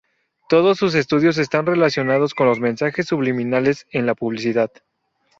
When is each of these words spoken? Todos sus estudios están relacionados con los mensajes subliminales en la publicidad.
Todos 0.49 0.79
sus 0.79 0.95
estudios 0.95 1.37
están 1.37 1.67
relacionados 1.67 2.33
con 2.33 2.47
los 2.47 2.59
mensajes 2.59 3.05
subliminales 3.05 3.85
en 3.91 4.07
la 4.07 4.15
publicidad. 4.15 4.71